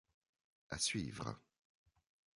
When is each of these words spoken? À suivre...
À 0.71 0.79
suivre... 0.79 1.39